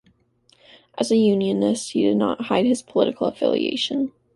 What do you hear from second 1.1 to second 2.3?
a unionist, he did